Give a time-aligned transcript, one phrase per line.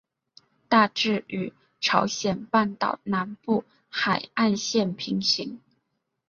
[0.67, 5.61] 大致与朝鲜半岛南部海岸线平行。